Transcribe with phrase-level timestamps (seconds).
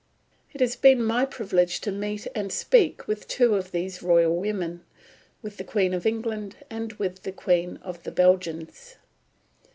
[0.51, 4.83] It has been my privilege to meet and speak with two of these royal women,
[5.43, 8.95] with the Queen of England and with the Queen of the Belgians.